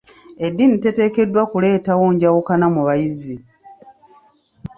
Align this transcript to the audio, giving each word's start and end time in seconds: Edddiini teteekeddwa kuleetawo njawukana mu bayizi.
Edddiini 0.45 0.77
teteekeddwa 0.83 1.43
kuleetawo 1.51 2.03
njawukana 2.13 2.65
mu 2.73 2.81
bayizi. 2.87 3.37